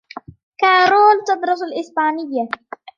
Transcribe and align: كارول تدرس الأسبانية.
كارول 0.59 1.23
تدرس 1.27 1.61
الأسبانية. 1.63 2.47